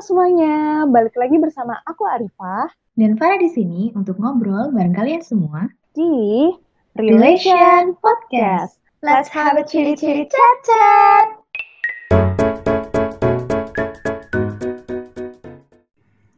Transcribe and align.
semuanya, 0.00 0.88
balik 0.88 1.12
lagi 1.12 1.36
bersama 1.36 1.76
aku 1.84 2.08
Arifah 2.08 2.72
dan 2.96 3.20
Farah 3.20 3.36
di 3.36 3.52
sini 3.52 3.92
untuk 3.92 4.16
ngobrol 4.16 4.72
bareng 4.72 4.96
kalian 4.96 5.20
semua 5.20 5.68
di 5.92 6.48
Relation 6.96 7.92
Podcast. 8.00 8.80
Let's 9.04 9.28
have 9.28 9.60
a 9.60 9.64
chili-chili 9.64 10.24
chat-chat. 10.24 11.24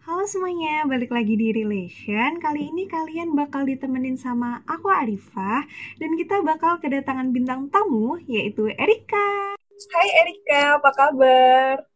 Halo 0.03 0.25
semuanya, 0.27 0.83
balik 0.91 1.15
lagi 1.15 1.39
di 1.39 1.55
Relation. 1.55 2.43
Kali 2.43 2.67
ini 2.67 2.91
kalian 2.91 3.39
bakal 3.39 3.63
ditemenin 3.63 4.19
sama 4.19 4.67
aku 4.67 4.91
Arifah 4.91 5.63
dan 6.03 6.11
kita 6.19 6.43
bakal 6.43 6.83
kedatangan 6.83 7.31
bintang 7.31 7.71
tamu 7.71 8.19
yaitu 8.27 8.75
Erika. 8.75 9.55
Hai 9.95 10.09
Erika, 10.27 10.83
apa 10.83 10.91
kabar? 10.99 11.92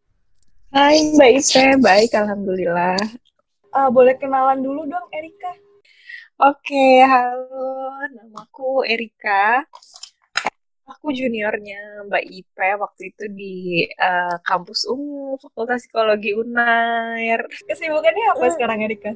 Hai 0.75 1.15
Mbak 1.15 1.31
Ipe, 1.39 1.65
baik 1.79 2.11
Alhamdulillah. 2.19 2.99
Uh, 3.71 3.87
boleh 3.87 4.19
kenalan 4.19 4.59
dulu 4.59 4.83
dong 4.83 5.07
Erika? 5.15 5.55
Oke, 6.43 7.07
halo. 7.07 7.95
Namaku 8.11 8.83
Erika. 8.83 9.63
Aku 10.91 11.15
juniornya 11.15 12.11
Mbak 12.11 12.25
Ipe 12.27 12.69
waktu 12.83 13.15
itu 13.15 13.25
di 13.31 13.87
uh, 13.95 14.43
kampus 14.43 14.91
UNGU, 14.91 15.39
Fakultas 15.39 15.87
Psikologi 15.87 16.35
UNAIR. 16.35 17.47
Kesibukannya 17.71 18.35
apa 18.35 18.45
uh, 18.51 18.51
sekarang 18.51 18.83
Erika? 18.83 19.15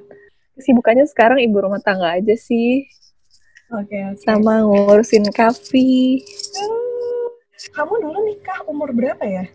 Kesibukannya 0.55 1.10
sekarang 1.10 1.42
ibu 1.42 1.58
rumah 1.66 1.82
tangga 1.82 2.14
aja 2.14 2.38
sih. 2.38 2.86
Oke, 3.74 3.91
okay, 3.91 4.02
okay. 4.06 4.22
Sama 4.22 4.62
ngurusin 4.62 5.27
kafe. 5.34 6.22
Uh, 6.62 7.27
kamu 7.74 8.06
dulu 8.06 8.19
nikah 8.22 8.62
umur 8.70 8.94
berapa 8.94 9.27
ya? 9.27 9.50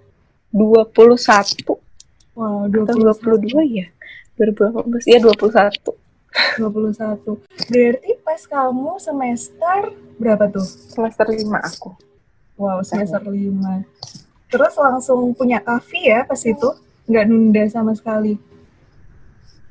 21. 0.56 1.84
Wow, 2.32 2.72
21. 2.72 3.12
Atau 3.12 3.36
22 3.36 3.60
ya? 3.68 3.92
2018, 4.40 5.04
ya 5.04 5.20
21. 5.20 5.92
21. 6.60 7.40
Berarti 7.72 8.10
pas 8.24 8.42
kamu 8.48 8.92
semester 9.04 9.92
berapa 10.16 10.48
tuh? 10.48 10.64
Semester 10.64 11.28
5 11.28 11.60
aku. 11.60 11.92
Wow, 12.56 12.80
semester 12.88 13.20
5. 13.20 13.84
Terus 14.48 14.74
langsung 14.80 15.36
punya 15.36 15.60
kafe 15.60 16.08
ya 16.08 16.24
pas 16.24 16.40
itu? 16.40 16.72
Nggak 17.08 17.26
nunda 17.28 17.64
sama 17.68 17.92
sekali? 17.92 18.40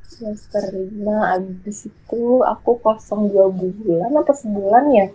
Semester 0.05 0.69
5, 0.69 1.01
abis 1.37 1.89
itu 1.89 2.25
aku 2.45 2.77
kosong 2.85 3.33
2 3.33 3.51
bulan 3.57 4.13
apa 4.15 4.33
sebulan 4.37 4.85
ya? 4.93 5.09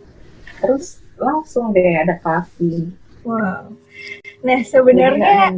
Terus 0.59 1.01
langsung 1.17 1.71
deh 1.73 1.97
ada 1.97 2.17
kafe. 2.17 2.89
Wow. 3.23 3.75
Nah, 4.39 4.59
sebenarnya 4.63 5.51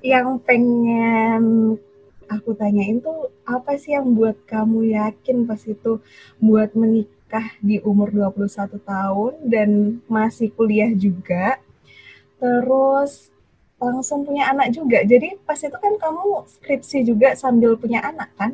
yang 0.00 0.40
pengen 0.40 1.76
aku 2.24 2.56
tanyain 2.56 3.02
tuh 3.02 3.28
apa 3.44 3.76
sih 3.76 3.92
yang 3.92 4.16
buat 4.16 4.38
kamu 4.48 4.96
yakin 4.96 5.44
pas 5.44 5.60
itu 5.66 6.00
buat 6.40 6.72
menikah 6.72 7.52
di 7.60 7.82
umur 7.84 8.08
21 8.32 8.80
tahun 8.80 9.32
dan 9.44 9.70
masih 10.08 10.48
kuliah 10.56 10.88
juga? 10.96 11.60
Terus 12.40 13.28
langsung 13.76 14.24
punya 14.24 14.48
anak 14.48 14.72
juga. 14.72 15.04
Jadi 15.04 15.36
pas 15.44 15.60
itu 15.60 15.76
kan 15.76 15.96
kamu 16.00 16.48
skripsi 16.48 17.04
juga 17.04 17.36
sambil 17.36 17.76
punya 17.76 18.00
anak 18.04 18.32
kan? 18.36 18.52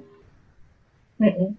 Mm 1.22 1.32
-hmm. 1.32 1.50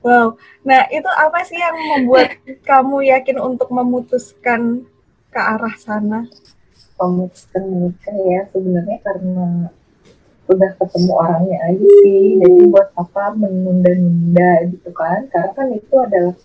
wow. 0.00 0.36
Nah 0.64 0.88
itu 0.88 1.08
apa 1.08 1.44
sih 1.44 1.60
yang 1.60 1.76
membuat 1.76 2.40
kamu 2.68 3.12
yakin 3.12 3.36
untuk 3.40 3.68
memutuskan 3.68 4.88
ke 5.34 5.40
arah 5.42 5.74
sana. 5.74 6.20
Memutuskan 6.94 7.62
menikah 7.66 8.14
ya 8.22 8.40
sebenarnya 8.54 8.98
karena 9.02 9.74
udah 10.46 10.70
ketemu 10.78 11.12
orangnya 11.18 11.58
aja 11.66 11.88
sih. 12.06 12.38
Jadi 12.38 12.60
buat 12.70 12.88
apa 12.94 13.34
menunda-nunda 13.34 14.70
gitu 14.70 14.94
kan? 14.94 15.26
Karena 15.26 15.50
kan 15.58 15.66
itu 15.74 15.94
adalah 15.98 16.36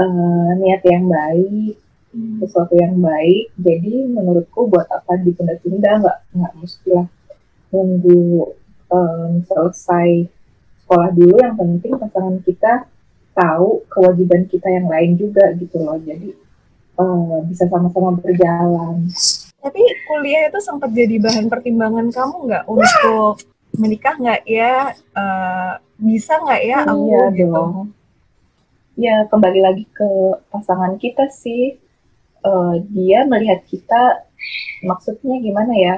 uh, 0.00 0.50
niat 0.56 0.82
yang 0.88 1.04
baik 1.04 1.76
hmm. 2.16 2.40
sesuatu 2.40 2.74
yang 2.80 2.96
baik. 2.96 3.52
Jadi 3.60 4.08
menurutku 4.08 4.72
buat 4.72 4.88
apa 4.88 5.20
ditunda-tunda? 5.20 6.00
Nggak 6.00 6.18
nggak 6.32 6.52
mestilah 6.64 7.06
nunggu 7.68 8.54
um, 8.88 9.30
selesai 9.44 10.32
sekolah 10.86 11.10
dulu. 11.12 11.34
Yang 11.44 11.56
penting 11.60 11.92
pasangan 12.00 12.38
kita 12.40 12.74
tahu 13.34 13.82
kewajiban 13.90 14.46
kita 14.46 14.70
yang 14.70 14.86
lain 14.88 15.18
juga 15.18 15.50
gitu 15.58 15.82
loh. 15.82 15.98
Jadi 16.00 16.43
uh, 16.98 17.42
bisa 17.48 17.64
sama-sama 17.70 18.16
berjalan 18.18 19.08
tapi 19.64 19.80
kuliah 20.04 20.52
itu 20.52 20.60
sempat 20.60 20.92
jadi 20.92 21.16
bahan 21.16 21.48
pertimbangan 21.48 22.12
kamu 22.12 22.36
nggak 22.52 22.64
untuk 22.68 23.40
menikah 23.80 24.12
nggak 24.20 24.42
ya? 24.44 24.92
Uh, 25.16 25.80
bisa 25.96 26.36
nggak 26.36 26.62
ya 26.68 26.78
aku 26.84 27.08
iya 27.08 27.22
gitu? 27.32 27.48
Dong. 27.48 27.74
Ya 28.94 29.16
kembali 29.32 29.60
lagi 29.64 29.84
ke 29.88 30.08
pasangan 30.52 31.00
kita 31.00 31.32
sih. 31.32 31.80
Uh, 32.44 32.76
dia 32.92 33.24
melihat 33.24 33.64
kita, 33.64 34.20
maksudnya 34.84 35.40
gimana 35.40 35.72
ya? 35.72 35.96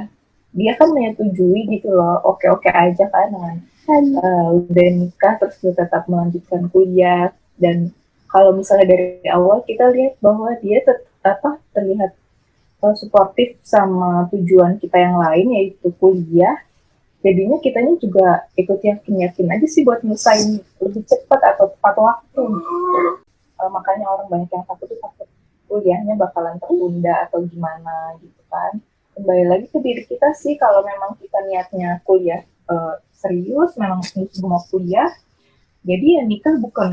Dia 0.55 0.79
kan 0.79 0.95
menyetujui 0.95 1.67
gitu 1.67 1.91
loh. 1.91 2.23
Oke-oke 2.23 2.71
aja 2.71 3.11
kan 3.11 3.35
uh, 4.23 4.63
udah 4.63 4.89
nikah 4.95 5.43
terus 5.43 5.59
tetap 5.59 6.07
melanjutkan 6.07 6.71
kuliah 6.71 7.35
dan 7.59 7.91
kalau 8.37 8.53
misalnya 8.53 8.93
dari 8.93 9.25
awal 9.33 9.65
kita 9.65 9.89
lihat 9.97 10.21
bahwa 10.21 10.53
dia 10.61 10.85
tetap 10.85 11.09
apa 11.25 11.57
terlihat 11.73 12.13
uh, 12.85 12.93
suportif 12.93 13.57
sama 13.65 14.29
tujuan 14.29 14.77
kita 14.77 15.01
yang 15.01 15.17
lain 15.17 15.57
yaitu 15.57 15.89
kuliah. 15.97 16.61
Jadinya 17.25 17.57
kitanya 17.65 17.97
juga 17.97 18.45
ikut 18.61 18.77
yakin-yakin 18.77 19.49
aja 19.49 19.67
sih 19.67 19.89
buat 19.89 20.05
nyelesain 20.05 20.61
lebih 20.85 21.03
cepat 21.09 21.57
atau 21.57 21.73
tepat 21.73 21.97
waktu. 21.97 22.45
Uh, 23.57 23.71
makanya 23.73 24.05
orang 24.05 24.29
banyak 24.29 24.53
yang 24.53 24.69
takut 24.69 24.85
tuh 24.85 25.01
takut 25.01 25.25
kuliahnya 25.65 26.21
bakalan 26.21 26.61
tertunda 26.61 27.25
atau 27.25 27.41
gimana 27.49 28.21
gitu 28.21 28.43
kan. 28.53 28.85
Kembali 29.17 29.45
lagi 29.49 29.67
ke 29.73 29.81
diri 29.81 30.05
kita 30.05 30.37
sih 30.37 30.61
kalau 30.61 30.85
memang 30.85 31.17
kita 31.17 31.41
niatnya 31.49 32.05
kuliah 32.05 32.45
uh, 32.69 33.01
serius 33.17 33.81
memang 33.81 34.05
mau 34.45 34.61
kuliah 34.69 35.09
jadi 35.87 36.07
ya 36.19 36.23
nikah 36.27 36.55
bukan 36.59 36.91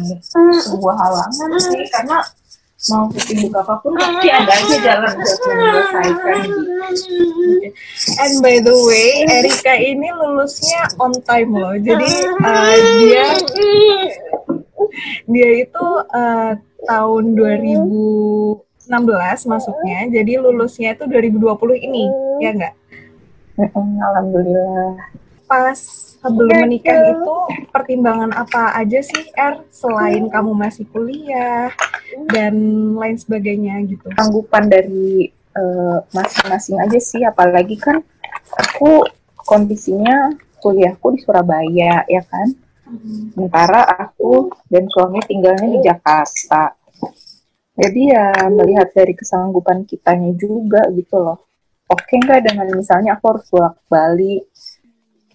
sebuah 0.53 0.95
halangan 0.95 1.49
sih 1.57 1.81
karena 1.89 2.21
mau 2.91 3.07
kesibukan 3.07 3.63
apa 3.63 3.79
pun 3.79 3.95
pasti 3.95 4.27
ada 4.27 4.51
aja 4.51 4.77
jalan 4.83 5.13
buat 5.15 5.39
menyelesaikan. 5.47 6.39
And 8.19 8.33
by 8.43 8.59
the 8.59 8.75
way, 8.75 9.23
Erika 9.23 9.71
ini 9.79 10.11
lulusnya 10.11 10.91
on 10.99 11.15
time 11.23 11.55
loh. 11.55 11.79
Jadi 11.79 12.11
uh, 12.43 12.75
dia 12.99 13.25
dia 15.31 15.49
itu 15.63 15.85
uh, 16.11 16.59
tahun 16.83 17.23
2016 17.39 18.91
masuknya. 19.47 19.99
Jadi 20.11 20.33
lulusnya 20.43 20.91
itu 20.99 21.07
2020 21.07 21.87
ini, 21.87 22.11
ya 22.43 22.51
enggak? 22.51 22.75
Alhamdulillah. 23.79 24.99
Pas 25.47 25.79
sebelum 26.23 26.55
menikah 26.63 26.97
itu 27.11 27.35
pertimbangan 27.69 28.31
apa 28.31 28.79
aja 28.79 29.03
sih 29.03 29.27
Er 29.35 29.59
selain 29.67 30.31
kamu 30.31 30.55
masih 30.55 30.87
kuliah 30.87 31.67
dan 32.31 32.55
lain 32.95 33.17
sebagainya 33.19 33.83
gitu? 33.91 34.07
Tanggupan 34.15 34.71
dari 34.71 35.27
eh, 35.29 35.97
masing-masing 36.15 36.79
uh, 36.79 36.83
aja 36.87 36.99
sih 37.03 37.21
apalagi 37.27 37.75
kan 37.75 37.99
aku 38.55 39.03
kondisinya 39.35 40.31
kuliahku 40.63 41.19
di 41.19 41.19
Surabaya 41.21 42.07
ya 42.07 42.23
kan. 42.23 42.47
Hmm. 42.87 43.35
Sementara 43.35 43.83
aku 43.83 44.47
dan 44.71 44.87
suami 44.87 45.19
tinggalnya 45.27 45.67
di 45.67 45.79
Jakarta. 45.83 46.79
Jadi 47.73 48.01
ya 48.13 48.47
melihat 48.53 48.93
dari 48.93 49.17
kesanggupan 49.17 49.83
kitanya 49.83 50.31
juga 50.39 50.87
gitu 50.93 51.19
loh. 51.19 51.41
Oke 51.89 52.15
nggak 52.21 52.47
dengan 52.47 52.69
misalnya 52.71 53.19
aku 53.19 53.35
harus 53.35 53.45
bolak-balik 53.51 54.45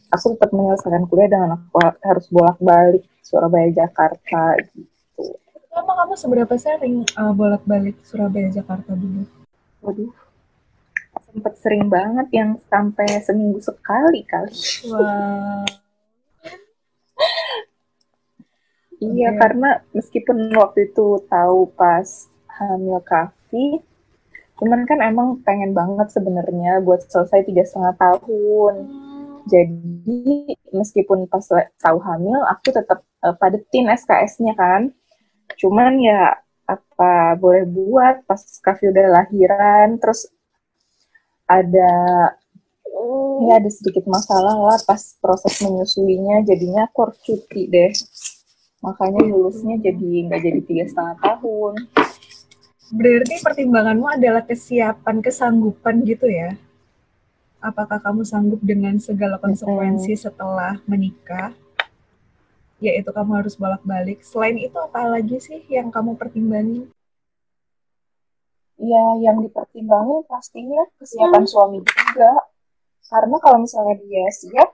aku 0.08 0.34
tetap 0.36 0.50
menyelesaikan 0.52 1.04
kuliah 1.08 1.28
dengan 1.28 1.50
aku 1.60 1.78
harus 2.04 2.26
bolak-balik 2.32 3.04
Surabaya 3.20 3.68
Jakarta 3.72 4.56
gitu. 4.64 5.36
Lama 5.68 5.92
kamu 6.04 6.14
seberapa 6.16 6.54
sering 6.56 7.04
uh, 7.14 7.32
bolak-balik 7.36 8.00
Surabaya 8.02 8.48
Jakarta 8.48 8.96
dulu? 8.96 9.28
Waduh, 9.84 10.10
sempat 11.28 11.54
sering 11.60 11.86
banget 11.86 12.26
yang 12.34 12.50
sampai 12.66 13.20
seminggu 13.22 13.60
sekali 13.60 14.24
kali. 14.24 14.52
Wah. 14.90 15.62
iya, 18.98 19.30
okay. 19.30 19.38
karena 19.38 19.70
meskipun 19.94 20.50
waktu 20.56 20.90
itu 20.90 21.22
tahu 21.30 21.70
pas 21.78 22.26
hamil 22.58 22.98
kafi, 23.04 23.78
cuman 24.58 24.82
kan 24.82 24.98
emang 25.04 25.38
pengen 25.46 25.76
banget 25.76 26.10
sebenarnya 26.10 26.82
buat 26.82 27.06
selesai 27.06 27.46
tiga 27.46 27.62
setengah 27.62 27.94
tahun. 27.94 28.74
Hmm 28.82 29.07
jadi 29.48 30.54
meskipun 30.70 31.24
pas 31.32 31.44
tahu 31.80 31.98
hamil, 32.04 32.40
aku 32.52 32.68
tetap 32.70 33.00
uh, 33.24 33.34
padetin 33.40 33.88
SKS-nya 33.88 34.54
kan. 34.54 34.92
Cuman 35.56 35.96
ya 35.98 36.36
apa 36.68 37.34
boleh 37.40 37.64
buat 37.64 38.28
pas 38.28 38.40
Kavi 38.60 38.92
udah 38.92 39.06
lahiran, 39.08 39.96
terus 39.96 40.28
ada 41.48 41.92
ya 43.48 43.52
ada 43.56 43.70
sedikit 43.72 44.04
masalah 44.04 44.52
lah 44.58 44.78
pas 44.84 45.16
proses 45.22 45.62
menyusuinya 45.64 46.44
jadinya 46.44 46.90
aku 46.90 47.08
cuti 47.24 47.70
deh 47.70 47.92
makanya 48.82 49.22
lulusnya 49.22 49.78
jadi 49.78 50.28
nggak 50.28 50.42
jadi 50.42 50.60
tiga 50.66 50.84
setengah 50.90 51.16
tahun 51.22 51.74
Berarti 52.88 53.44
pertimbanganmu 53.44 54.08
adalah 54.16 54.48
kesiapan, 54.48 55.20
kesanggupan 55.20 56.08
gitu 56.08 56.24
ya? 56.24 56.56
Apakah 57.58 57.98
kamu 57.98 58.22
sanggup 58.22 58.62
dengan 58.62 58.96
segala 59.02 59.38
konsekuensi 59.42 60.14
setelah 60.14 60.78
menikah? 60.86 61.54
Yaitu 62.78 63.10
kamu 63.10 63.42
harus 63.42 63.58
bolak-balik. 63.58 64.22
Selain 64.22 64.54
itu 64.54 64.78
apa 64.78 65.02
lagi 65.10 65.42
sih 65.42 65.66
yang 65.66 65.90
kamu 65.90 66.14
pertimbangin? 66.14 66.86
ya 68.78 69.04
yang 69.18 69.42
dipertimbangin 69.42 70.22
pastinya 70.30 70.86
kesiapan 71.02 71.44
suami 71.50 71.82
juga 71.82 72.32
karena 73.10 73.36
kalau 73.42 73.58
misalnya 73.66 73.98
dia 73.98 74.26
siap 74.30 74.70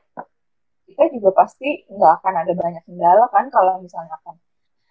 kita 0.85 1.09
juga 1.17 1.33
pasti 1.33 1.89
nggak 1.89 2.13
akan 2.21 2.35
ada 2.45 2.53
banyak 2.53 2.83
kendala 2.85 3.25
kan 3.33 3.49
kalau 3.49 3.81
misalnya 3.81 4.13
akan 4.21 4.37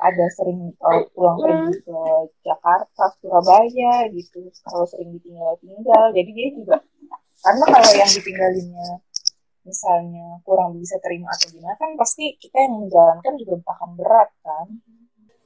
ada 0.01 0.25
sering 0.35 0.73
uh, 0.83 1.05
pulang 1.15 1.39
pergi 1.39 1.79
ke 1.79 1.99
Jakarta, 2.43 3.03
Surabaya 3.23 4.03
gitu, 4.11 4.51
kalau 4.67 4.83
sering 4.83 5.15
ditinggal-tinggal, 5.15 6.11
jadi 6.11 6.29
dia 6.35 6.49
juga 6.59 6.75
karena 7.43 7.65
kalau 7.67 7.91
yang 7.91 8.11
ditinggalinnya 8.11 8.89
misalnya 9.63 10.43
kurang 10.43 10.75
bisa 10.79 10.99
terima 10.99 11.31
atau 11.31 11.47
gimana 11.55 11.75
kan 11.79 11.95
pasti 11.95 12.35
kita 12.35 12.67
yang 12.67 12.83
menjalankan 12.83 13.33
juga 13.39 13.55
akan 13.63 13.89
berat 13.95 14.29
kan. 14.43 14.67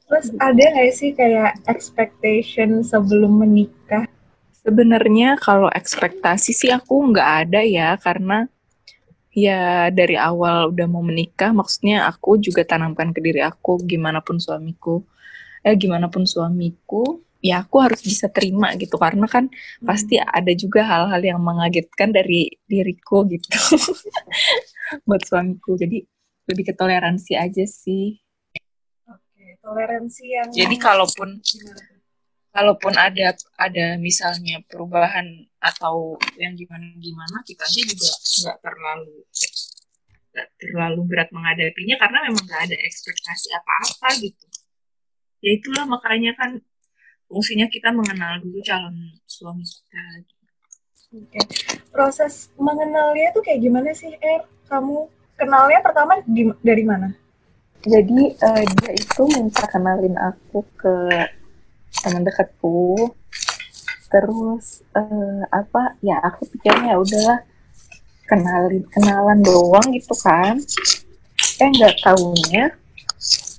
Terus 0.07 0.27
ada 0.39 0.63
nggak 0.73 0.93
sih 0.95 1.11
kayak 1.13 1.61
expectation 1.67 2.81
sebelum 2.81 3.43
menikah? 3.43 4.07
Sebenarnya 4.63 5.37
kalau 5.37 5.69
ekspektasi 5.69 6.51
sih 6.55 6.71
aku 6.73 7.13
nggak 7.13 7.29
ada 7.47 7.61
ya 7.61 7.93
karena 7.99 8.47
ya 9.37 9.93
dari 9.93 10.17
awal 10.17 10.73
udah 10.73 10.87
mau 10.89 11.05
menikah 11.05 11.53
maksudnya 11.53 12.09
aku 12.09 12.41
juga 12.41 12.65
tanamkan 12.65 13.13
ke 13.13 13.21
diri 13.21 13.45
aku 13.45 13.77
gimana 13.85 14.17
pun 14.25 14.41
suamiku 14.41 15.05
eh 15.61 15.77
gimana 15.77 16.09
pun 16.09 16.25
suamiku 16.25 17.21
ya 17.41 17.63
aku 17.63 17.77
harus 17.83 18.01
bisa 18.01 18.27
terima 18.29 18.73
gitu. 18.75 18.95
Karena 18.97 19.25
kan 19.29 19.49
hmm. 19.49 19.85
pasti 19.85 20.17
ada 20.17 20.51
juga 20.53 20.83
hal-hal 20.85 21.21
yang 21.21 21.39
mengagetkan 21.41 22.11
dari 22.11 22.51
diriku 22.65 23.25
gitu. 23.29 23.59
Buat 25.07 25.23
suamiku. 25.27 25.77
Jadi 25.77 26.03
lebih 26.47 26.63
ke 26.71 26.73
toleransi 26.73 27.35
aja 27.35 27.65
sih. 27.67 28.17
Toleransi 29.59 30.23
yang 30.31 30.47
jadi 30.55 30.75
kalaupun 30.79 31.43
kalaupun 32.55 32.93
ada 32.95 33.35
ada 33.59 33.99
misalnya 33.99 34.63
perubahan 34.65 35.27
atau 35.59 36.15
yang 36.39 36.55
gimana 36.55 36.87
gimana 36.97 37.37
kita 37.43 37.67
aja 37.67 37.81
juga 37.83 38.09
nggak 38.15 38.57
terlalu 38.63 39.15
gak 40.37 40.49
terlalu 40.61 41.01
berat 41.09 41.29
menghadapinya 41.35 41.95
karena 41.99 42.17
memang 42.29 42.43
nggak 42.47 42.61
ada 42.69 42.77
ekspektasi 42.79 43.47
apa-apa 43.57 44.09
gitu. 44.21 44.45
Ya 45.41 45.51
itulah 45.57 45.85
makanya 45.85 46.33
kan 46.37 46.61
fungsinya 47.27 47.67
kita 47.67 47.91
mengenal 47.91 48.39
dulu 48.41 48.59
calon 48.63 48.95
suami 49.27 49.63
kita 49.63 50.03
Oke. 51.07 51.39
Proses 51.87 52.51
mengenalnya 52.59 53.31
tuh 53.31 53.39
kayak 53.39 53.63
gimana 53.63 53.95
sih, 53.95 54.11
Er? 54.19 54.43
Kamu 54.67 55.07
kenalnya 55.39 55.79
pertama 55.79 56.19
di, 56.27 56.51
dari 56.59 56.83
mana? 56.83 57.15
jadi 57.87 58.21
uh, 58.43 58.63
dia 58.67 58.91
itu 58.99 59.21
minta 59.31 59.63
kenalin 59.69 60.15
aku 60.19 60.65
ke 60.75 60.95
teman 62.03 62.25
dekatku 62.27 63.13
terus 64.11 64.83
uh, 64.95 65.43
apa 65.51 65.95
ya 66.03 66.19
aku 66.23 66.47
pikirnya 66.51 66.95
ya 66.95 66.97
udahlah 66.97 67.39
kenalin 68.27 68.83
kenalan 68.91 69.39
doang 69.43 69.87
gitu 69.95 70.15
kan 70.19 70.59
eh 71.63 71.69
nggak 71.69 71.95
tahunya 72.03 72.75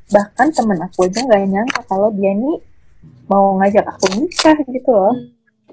bahkan 0.09 0.49
temen 0.53 0.81
aku 0.81 1.09
aja 1.09 1.21
nggak 1.25 1.43
nyangka 1.49 1.81
kalau 1.89 2.09
dia 2.13 2.33
nih 2.33 2.59
mau 3.29 3.55
ngajak 3.61 3.85
aku 3.85 4.07
nikah 4.17 4.57
gitu 4.67 4.91
loh. 4.91 5.15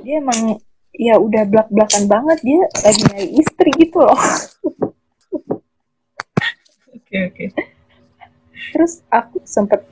Dia 0.03 0.19
emang 0.19 0.59
ya 0.95 1.19
udah 1.19 1.43
belak 1.47 1.67
belakan 1.71 2.03
banget 2.07 2.39
dia 2.43 2.61
lagi 2.83 3.01
nyari 3.07 3.27
istri 3.39 3.71
gitu 3.79 3.99
loh. 4.03 4.19
Oke 6.95 7.15
oke. 7.31 7.45
Okay, 7.47 7.47
terus 8.75 9.03
aku 9.07 9.39
sempet 9.47 9.83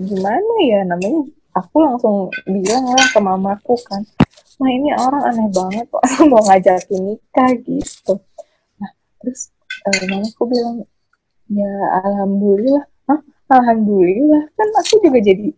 gimana 0.00 0.52
ya 0.64 0.80
namanya 0.88 1.28
aku 1.52 1.76
langsung 1.84 2.32
bilang 2.48 2.88
lah 2.88 3.06
ke 3.10 3.20
mamaku 3.20 3.76
kan 3.84 4.00
nah 4.60 4.68
ini 4.68 4.92
orang 4.92 5.24
aneh 5.24 5.48
banget 5.56 5.84
kok 5.88 6.04
mau 6.30 6.40
ngajakin 6.44 7.00
nikah 7.04 7.50
gitu. 7.64 8.14
Nah 8.76 8.92
terus 9.20 9.52
uh, 9.88 10.04
mamaku 10.08 10.42
bilang 10.48 10.76
ya 11.48 11.72
alhamdulillah. 12.04 12.84
Hah? 13.08 13.20
alhamdulillah? 13.50 14.52
Kan 14.54 14.68
aku 14.78 15.02
juga 15.02 15.18
jadi 15.24 15.50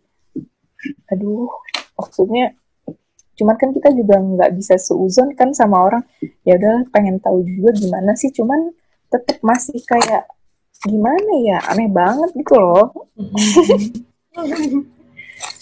aduh 1.11 1.51
maksudnya 1.99 2.55
cuman 3.33 3.57
kan 3.57 3.73
kita 3.73 3.89
juga 3.97 4.21
nggak 4.21 4.51
bisa 4.53 4.77
seuzon 4.77 5.33
kan 5.33 5.53
sama 5.53 5.81
orang. 5.81 6.03
Ya 6.45 6.57
udah 6.57 6.85
pengen 6.93 7.17
tahu 7.17 7.41
juga 7.43 7.73
gimana 7.73 8.13
sih 8.13 8.29
cuman 8.29 8.73
tetap 9.09 9.41
masih 9.41 9.81
kayak 9.85 10.29
gimana 10.83 11.31
ya 11.41 11.57
aneh 11.69 11.89
banget 11.89 12.29
gitu 12.37 12.55
loh. 12.57 12.93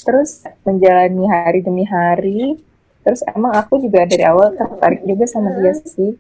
Terus 0.06 0.42
menjalani 0.66 1.26
hari 1.30 1.60
demi 1.62 1.86
hari 1.86 2.58
terus 3.02 3.26
emang 3.34 3.58
aku 3.58 3.82
juga 3.82 4.06
dari 4.06 4.22
awal 4.22 4.54
tertarik 4.54 5.02
juga 5.02 5.26
sama 5.26 5.58
dia 5.58 5.74
sih. 5.74 6.14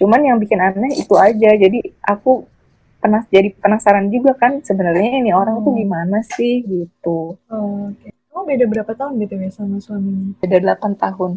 Cuman 0.00 0.24
yang 0.24 0.40
bikin 0.40 0.56
aneh 0.56 0.96
itu 0.96 1.12
aja 1.12 1.50
jadi 1.52 1.78
aku 2.08 2.48
penas 2.98 3.24
jadi 3.30 3.54
penasaran 3.54 4.10
juga 4.10 4.34
kan 4.34 4.58
sebenarnya 4.60 5.22
ini 5.22 5.30
orang 5.30 5.62
tuh 5.62 5.72
hmm. 5.74 5.80
gimana 5.82 6.18
sih 6.26 6.66
gitu. 6.66 7.38
Oh, 7.50 7.94
okay. 7.94 8.10
oh 8.34 8.42
beda 8.42 8.66
berapa 8.66 8.92
tahun 8.94 9.22
gitu 9.22 9.34
ya 9.38 9.50
sama 9.54 9.78
suaminya 9.78 10.34
beda 10.42 10.74
8 10.74 10.98
tahun. 10.98 11.32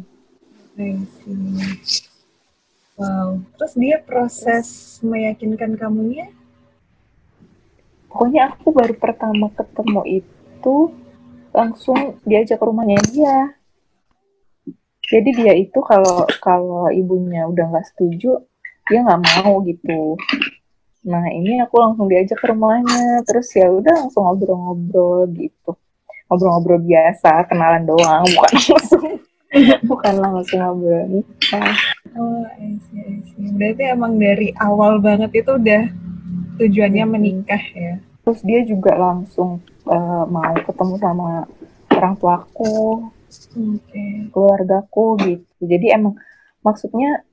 Wow. 2.97 3.29
Terus 3.57 3.73
dia 3.77 3.97
proses 4.01 4.97
meyakinkan 5.05 5.77
kamunya? 5.77 6.29
Pokoknya 8.09 8.51
aku 8.51 8.75
baru 8.75 8.93
pertama 8.97 9.47
ketemu 9.55 10.21
itu 10.21 10.77
langsung 11.55 12.19
diajak 12.25 12.59
ke 12.59 12.65
rumahnya 12.65 12.99
dia. 13.09 13.37
Jadi 15.11 15.29
dia 15.35 15.53
itu 15.55 15.79
kalau 15.83 16.23
kalau 16.39 16.87
ibunya 16.89 17.43
udah 17.43 17.67
nggak 17.67 17.87
setuju 17.91 18.39
dia 18.87 18.99
nggak 19.03 19.23
mau 19.23 19.63
gitu 19.63 20.15
nah 21.01 21.25
ini 21.33 21.57
aku 21.61 21.75
langsung 21.81 22.05
diajak 22.05 22.37
ke 22.37 22.45
rumahnya. 22.49 23.25
Terus 23.25 23.47
ya 23.53 23.67
udah 23.69 24.05
langsung 24.05 24.25
ngobrol-ngobrol 24.25 25.29
gitu. 25.33 25.71
Ngobrol-ngobrol 26.29 26.79
biasa 26.85 27.45
kenalan 27.49 27.83
doang 27.85 28.23
bukan 28.27 28.51
langsung 28.75 29.05
bukan 29.85 30.13
langsung 30.21 30.59
ngobrol 30.61 31.03
nikah. 31.09 31.75
Oh 32.15 32.43
I 32.59 32.75
see, 32.87 33.01
I 33.01 33.19
see. 33.23 33.51
berarti 33.55 33.83
emang 33.87 34.19
dari 34.19 34.51
awal 34.59 34.99
banget 34.99 35.31
itu 35.43 35.55
udah 35.55 35.83
tujuannya 36.59 37.05
menikah 37.07 37.63
ya? 37.73 37.99
Terus 38.21 38.39
dia 38.45 38.61
juga 38.63 38.93
langsung 38.95 39.63
uh, 39.89 40.23
mau 40.29 40.53
ketemu 40.61 40.95
sama 41.01 41.49
orang 41.91 42.13
tuaku 42.19 43.09
okay. 43.31 44.27
keluargaku 44.31 45.05
gitu. 45.23 45.61
Jadi 45.63 45.87
emang 45.93 46.15
maksudnya 46.61 47.25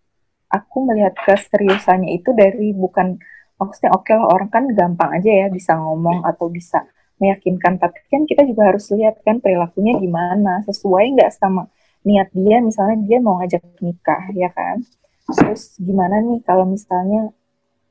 aku 0.49 0.89
melihat 0.89 1.15
keseriusannya 1.25 2.17
itu 2.17 2.33
dari 2.33 2.73
bukan 2.73 3.21
maksudnya 3.59 3.91
oke 3.93 4.07
okay 4.07 4.15
lah 4.15 4.27
orang 4.31 4.49
kan 4.49 4.65
gampang 4.71 5.11
aja 5.19 5.31
ya 5.31 5.47
bisa 5.51 5.75
ngomong 5.77 6.23
atau 6.25 6.47
bisa 6.49 6.87
meyakinkan. 7.19 7.77
Tapi 7.83 7.99
kan 8.09 8.23
kita 8.25 8.47
juga 8.47 8.73
harus 8.73 8.87
lihat 8.95 9.21
kan 9.27 9.43
perilakunya 9.43 9.99
gimana. 9.99 10.63
Sesuai 10.65 11.19
nggak 11.19 11.31
sama 11.35 11.67
niat 12.07 12.31
dia? 12.33 12.63
Misalnya 12.63 12.97
dia 13.05 13.19
mau 13.19 13.43
ngajak 13.43 13.63
nikah 13.83 14.23
ya 14.33 14.49
kan? 14.55 14.81
Terus 15.29 15.77
gimana 15.77 16.23
nih 16.25 16.41
kalau 16.47 16.65
misalnya 16.65 17.35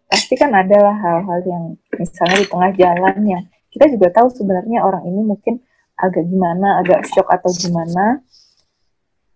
pasti 0.08 0.40
kan 0.40 0.56
adalah 0.56 0.96
hal-hal 0.96 1.40
yang 1.44 1.64
misalnya 2.00 2.38
di 2.40 2.48
tengah 2.48 2.72
jalan 2.74 3.18
yang 3.28 3.44
kita 3.70 3.86
juga 3.92 4.08
tahu 4.10 4.32
sebenarnya 4.32 4.80
orang 4.82 5.04
ini 5.06 5.22
mungkin 5.22 5.62
agak 6.00 6.24
gimana, 6.26 6.82
agak 6.82 7.06
shock 7.12 7.28
atau 7.30 7.52
gimana. 7.52 8.24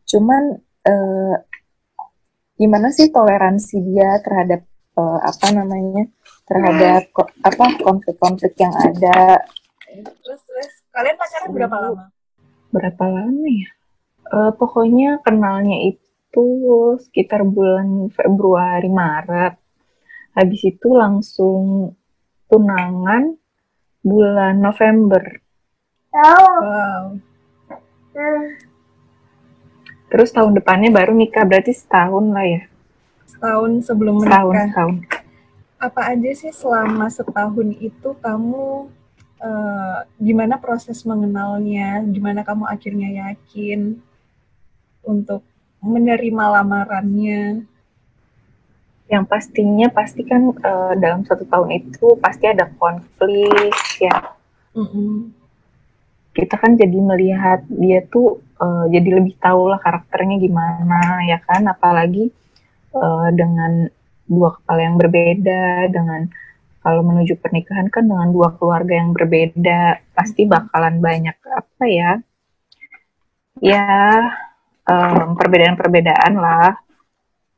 Cuman 0.07 0.57
eh, 0.87 1.35
gimana 2.57 2.87
sih 2.89 3.11
toleransi 3.11 3.75
dia 3.85 4.17
terhadap 4.23 4.65
eh, 4.97 5.19
apa 5.21 5.47
namanya 5.53 6.03
terhadap 6.47 7.07
ko 7.15 7.23
apa 7.43 7.65
konflik-konflik 7.79 8.53
yang 8.59 8.73
ada. 8.75 9.39
Terus 9.91 10.41
terus 10.43 10.71
kalian 10.91 11.15
pacaran 11.15 11.49
berapa 11.51 11.75
lama? 11.79 12.05
Berapa 12.71 13.05
lama 13.07 13.47
ya? 13.47 13.69
Eh, 14.31 14.51
pokoknya 14.55 15.19
kenalnya 15.23 15.91
itu 15.91 16.47
sekitar 17.03 17.43
bulan 17.43 18.07
Februari 18.15 18.87
Maret 18.87 19.59
habis 20.31 20.63
itu 20.63 20.95
langsung 20.95 21.91
tunangan 22.47 23.35
bulan 23.99 24.55
November. 24.63 25.23
Wow. 26.11 27.19
Terus 30.11 30.29
tahun 30.35 30.55
depannya 30.59 30.91
baru 30.91 31.15
nikah 31.15 31.47
berarti 31.47 31.71
setahun 31.71 32.31
lah 32.31 32.47
ya. 32.47 32.61
Setahun 33.31 33.71
sebelum 33.87 34.19
Setahun, 34.21 34.53
menikah. 34.53 34.67
setahun. 34.69 34.95
Apa 35.81 36.01
aja 36.13 36.31
sih 36.37 36.53
selama 36.53 37.09
setahun 37.09 37.67
itu 37.81 38.09
kamu 38.21 38.91
eh, 39.41 39.99
gimana 40.21 40.59
proses 40.61 41.01
mengenalnya? 41.07 42.05
Gimana 42.05 42.45
kamu 42.45 42.69
akhirnya 42.69 43.09
yakin 43.31 43.97
untuk 45.01 45.41
menerima 45.81 46.43
lamarannya? 46.61 47.65
Yang 49.11 49.25
pastinya 49.27 49.87
pasti 49.89 50.21
kan 50.21 50.53
eh, 50.53 50.93
dalam 51.01 51.25
satu 51.25 51.43
tahun 51.49 51.69
itu 51.81 52.19
pasti 52.21 52.45
ada 52.45 52.69
konflik 52.77 53.73
ya. 53.97 54.37
Mm-mm. 54.77 55.33
Kita 56.31 56.55
kan 56.55 56.79
jadi 56.79 56.95
melihat 56.95 57.65
dia 57.67 58.05
tuh 58.05 58.37
eh, 58.61 58.85
jadi 58.93 59.17
lebih 59.17 59.35
tahu 59.41 59.65
lah 59.73 59.81
karakternya 59.81 60.37
gimana 60.37 61.25
ya 61.25 61.41
kan. 61.41 61.65
Apalagi 61.65 62.29
eh, 62.95 63.29
dengan 63.35 63.71
dua 64.27 64.49
kepala 64.59 64.79
yang 64.87 64.97
berbeda, 65.01 65.91
dengan 65.91 66.21
kalau 66.81 67.01
menuju 67.05 67.37
pernikahan 67.37 67.87
kan 67.93 68.09
dengan 68.09 68.33
dua 68.33 68.57
keluarga 68.57 68.93
yang 68.97 69.13
berbeda, 69.13 70.01
pasti 70.17 70.49
bakalan 70.49 70.97
banyak 70.97 71.37
apa 71.45 71.85
ya? 71.85 72.11
Ya 73.61 73.85
em, 74.89 75.37
perbedaan-perbedaan 75.37 76.33
lah. 76.41 76.73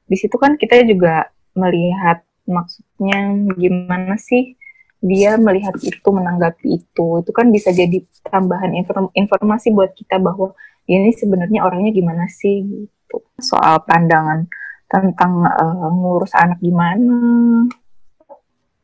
Di 0.10 0.16
situ 0.20 0.36
kan 0.36 0.60
kita 0.60 0.84
juga 0.84 1.32
melihat 1.56 2.26
maksudnya 2.44 3.48
gimana 3.56 4.20
sih 4.20 4.60
dia 5.04 5.36
melihat 5.36 5.76
itu 5.84 6.10
menanggapi 6.12 6.80
itu 6.80 7.08
itu 7.20 7.32
kan 7.36 7.48
bisa 7.52 7.76
jadi 7.76 8.04
tambahan 8.24 8.72
inform- 8.76 9.12
informasi 9.16 9.72
buat 9.76 9.92
kita 9.96 10.16
bahwa 10.20 10.56
ini 10.88 11.12
sebenarnya 11.12 11.64
orangnya 11.64 11.92
gimana 11.92 12.26
sih 12.32 12.64
gitu 12.64 13.20
soal 13.40 13.84
pandangan 13.84 14.48
tentang 14.94 15.42
eh, 15.50 15.90
ngurus 15.90 16.38
anak 16.38 16.62
gimana 16.62 17.18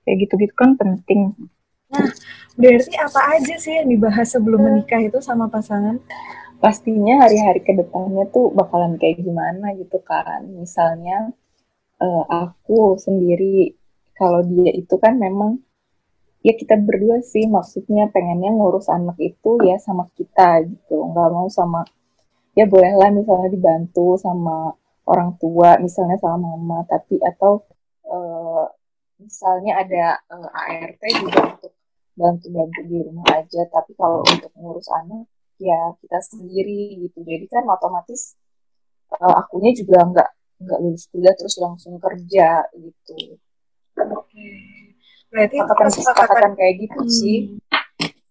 kayak 0.01 0.25
gitu-gitu 0.25 0.53
kan 0.57 0.73
penting 0.73 1.37
Berarti 2.53 2.93
apa 3.01 3.33
aja 3.33 3.55
sih 3.57 3.81
yang 3.81 3.89
dibahas 3.89 4.29
sebelum 4.29 4.61
menikah 4.61 5.01
itu 5.01 5.17
sama 5.25 5.49
pasangan? 5.49 5.97
pastinya 6.59 7.23
hari-hari 7.23 7.63
ke 7.63 7.71
depannya 7.71 8.27
tuh 8.35 8.51
bakalan 8.51 8.99
kayak 8.99 9.23
gimana 9.23 9.73
gitu 9.79 9.99
kan. 10.03 10.43
Misalnya 10.51 11.31
eh, 12.03 12.23
aku 12.27 12.99
sendiri 12.99 13.75
kalau 14.19 14.43
dia 14.43 14.71
itu 14.75 14.95
kan 14.99 15.15
memang 15.15 15.63
ya 16.43 16.53
kita 16.55 16.75
berdua 16.79 17.23
sih 17.23 17.47
maksudnya 17.47 18.11
pengennya 18.11 18.51
ngurus 18.55 18.87
anak 18.91 19.15
itu 19.19 19.59
ya 19.63 19.75
sama 19.79 20.07
kita 20.15 20.63
gitu 20.67 20.95
nggak 21.11 21.29
mau 21.35 21.47
sama 21.51 21.83
ya 22.55 22.63
bolehlah 22.67 23.11
misalnya 23.11 23.49
dibantu 23.51 24.15
sama 24.19 24.71
orang 25.09 25.33
tua 25.41 25.81
misalnya 25.81 26.17
sama 26.21 26.37
mama 26.37 26.85
tapi 26.85 27.17
atau 27.19 27.65
eh, 28.05 28.65
misalnya 29.19 29.81
ada 29.81 30.05
eh, 30.21 30.59
ART 30.61 31.01
juga 31.25 31.41
untuk 31.57 31.73
bantu-bantu 32.19 32.79
di 32.85 32.97
rumah 33.01 33.27
aja 33.33 33.61
tapi 33.71 33.91
kalau 33.97 34.21
untuk 34.27 34.51
ngurus 34.53 34.87
anak 34.91 35.25
ya 35.59 35.97
kita 35.99 36.19
sendiri 36.21 37.09
gitu 37.09 37.25
jadi 37.25 37.45
kan 37.49 37.65
otomatis 37.65 38.37
eh, 39.17 39.33
akunya 39.39 39.71
juga 39.73 39.97
nggak 40.05 40.29
nggak 40.59 40.79
lulus 40.83 41.07
kuliah 41.09 41.35
terus 41.35 41.55
langsung 41.57 41.95
kerja 41.97 42.67
gitu 42.77 43.39
Oke. 43.99 44.47
Berarti 45.29 45.55
kesepakatan 45.59 45.91
kesepakatan 45.91 46.51
kayak 46.55 46.75
gitu 46.87 46.99
Hmm. 47.03 47.11
sih 47.11 47.37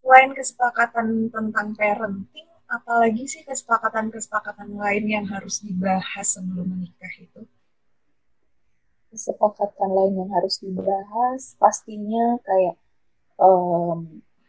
selain 0.00 0.32
kesepakatan 0.32 1.28
tentang 1.28 1.68
parenting, 1.76 2.48
apalagi 2.76 3.25
sih 3.32 3.42
kesepakatan-kesepakatan 3.48 4.70
lain 4.82 5.04
yang 5.16 5.26
harus 5.32 5.56
dibahas 5.66 6.26
sebelum 6.34 6.66
menikah 6.72 7.12
itu? 7.26 7.42
kesepakatan 9.10 9.90
lain 9.96 10.14
yang 10.20 10.30
harus 10.37 10.54
dibahas 10.64 11.56
pastinya 11.62 12.25
kayak 12.48 12.76
em, 13.40 13.98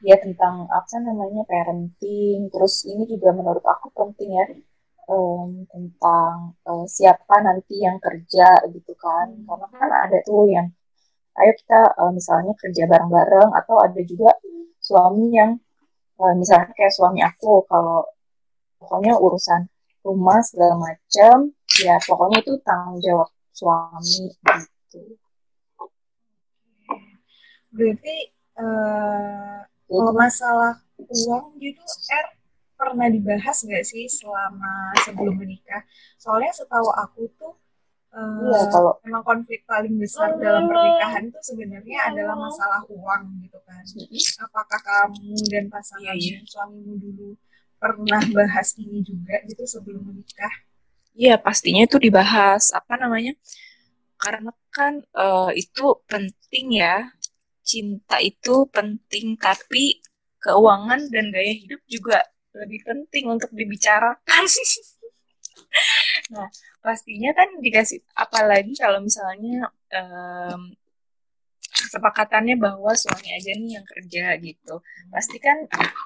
ya 0.09 0.15
tentang 0.23 0.55
apa 0.77 0.95
namanya 1.07 1.41
parenting. 1.51 2.39
Terus 2.53 2.73
ini 2.91 3.03
juga 3.13 3.29
menurut 3.39 3.63
aku 3.73 3.87
penting 3.99 4.29
ya 4.39 4.45
em, 5.13 5.49
tentang 5.73 6.35
eh, 6.69 6.85
siapa 6.97 7.35
nanti 7.47 7.75
yang 7.87 7.97
kerja 8.05 8.47
gitu 8.75 8.93
kan. 9.03 9.27
Karena 9.47 9.67
kan 9.73 9.89
ada 10.05 10.17
tuh 10.27 10.43
yang 10.55 10.67
ayo 11.39 11.51
kita 11.59 11.79
eh, 12.01 12.11
misalnya 12.17 12.53
kerja 12.61 12.83
bareng-bareng 12.91 13.49
atau 13.59 13.75
ada 13.85 14.01
juga 14.11 14.29
suami 14.87 15.25
yang 15.39 15.51
eh, 16.19 16.33
misalnya 16.39 16.71
kayak 16.77 16.93
suami 16.93 17.19
aku 17.23 17.63
kalau 17.71 18.05
pokoknya 18.79 19.13
urusan 19.19 19.61
rumah 20.03 20.39
segala 20.43 20.75
macam 20.79 21.51
ya 21.83 21.95
pokoknya 22.07 22.37
itu 22.43 22.53
tanggung 22.63 22.99
jawab 23.03 23.29
suami 23.51 24.31
gitu. 24.31 25.01
Berarti 27.75 28.17
eh, 28.59 29.57
kalau 29.89 30.13
masalah 30.15 30.73
uang 30.97 31.45
gitu, 31.59 31.83
Er 32.13 32.25
pernah 32.79 33.11
dibahas 33.11 33.57
nggak 33.67 33.83
sih 33.83 34.07
selama 34.07 34.95
sebelum 35.03 35.35
menikah? 35.35 35.83
Soalnya 36.15 36.55
setahu 36.55 36.87
aku 36.95 37.27
tuh 37.35 37.58
Iya, 38.09 38.61
kalau 38.73 38.97
emang 39.05 39.21
konflik 39.21 39.61
paling 39.69 39.95
besar 40.01 40.33
dalam 40.41 40.65
pernikahan 40.65 41.29
itu 41.29 41.39
sebenarnya 41.45 42.09
adalah 42.09 42.35
masalah 42.35 42.81
uang 42.89 43.23
gitu 43.45 43.59
kan. 43.69 43.85
Apakah 44.49 44.79
kamu 44.81 45.37
dan 45.45 45.65
pasangan 45.69 46.17
Iya, 46.17 46.41
iya. 46.41 46.41
suamimu 46.41 46.97
dulu 46.97 47.37
pernah 47.77 48.21
bahas 48.33 48.73
ini 48.81 49.05
juga 49.05 49.39
gitu 49.45 49.63
sebelum 49.69 50.09
menikah? 50.09 50.53
Iya, 51.13 51.37
pastinya 51.37 51.85
itu 51.85 52.01
dibahas. 52.01 52.73
Apa 52.73 52.97
namanya? 52.97 53.37
Karena 54.17 54.51
kan 54.73 55.05
eh, 55.05 55.51
itu 55.61 55.85
penting 56.09 56.81
ya. 56.81 57.13
Cinta 57.61 58.17
itu 58.17 58.65
penting, 58.73 59.37
tapi 59.37 60.01
keuangan 60.41 61.05
dan 61.13 61.29
gaya 61.29 61.53
hidup 61.53 61.77
juga 61.85 62.25
lebih 62.57 62.81
penting 62.81 63.29
untuk 63.29 63.53
dibicarakan. 63.53 64.43
Nah, 66.29 66.47
pastinya 66.85 67.33
kan 67.33 67.49
dikasih, 67.57 67.99
apalagi 68.13 68.73
kalau 68.77 69.01
misalnya 69.01 69.69
em, 69.89 70.77
kesepakatannya 71.69 72.55
bahwa 72.59 72.91
suami 72.93 73.29
aja 73.33 73.51
nih 73.55 73.81
yang 73.81 73.85
kerja 73.87 74.25
gitu. 74.41 74.75
Pasti 75.09 75.37
kan 75.41 75.57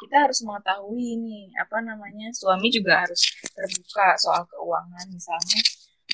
kita 0.03 0.27
harus 0.27 0.39
mengetahui 0.48 1.20
nih, 1.20 1.51
apa 1.60 1.84
namanya, 1.84 2.32
suami 2.32 2.72
juga 2.72 3.03
harus 3.03 3.22
terbuka 3.51 4.15
soal 4.20 4.44
keuangan 4.48 5.06
misalnya 5.12 5.60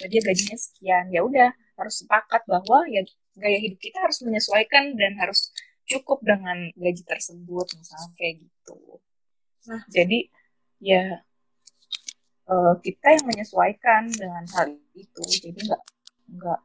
dia 0.07 0.21
gajinya 0.23 0.55
sekian 0.55 1.11
ya 1.11 1.21
udah 1.27 1.51
harus 1.75 1.95
sepakat 1.99 2.47
bahwa 2.47 2.87
ya 2.87 3.03
gaya 3.35 3.59
hidup 3.59 3.79
kita 3.83 3.99
harus 3.99 4.23
menyesuaikan 4.23 4.95
dan 4.95 5.19
harus 5.19 5.51
cukup 5.83 6.23
dengan 6.23 6.71
gaji 6.77 7.03
tersebut 7.03 7.67
misalnya 7.75 8.09
kayak 8.15 8.35
gitu 8.39 8.79
Nah. 9.67 9.83
jadi 9.91 10.31
ya 10.79 11.19
eh, 12.49 12.73
kita 12.81 13.07
yang 13.15 13.25
menyesuaikan 13.29 14.01
dengan 14.09 14.43
hal 14.57 14.67
itu. 14.97 15.21
Jadi 15.23 15.59
nggak 15.69 15.81
nggak 16.29 16.59